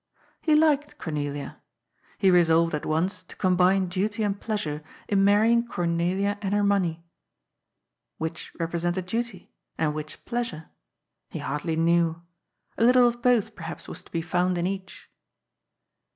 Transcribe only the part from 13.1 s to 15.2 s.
both, perhaps, was to be found in each.